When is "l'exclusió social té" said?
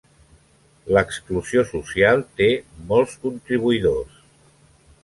0.95-2.49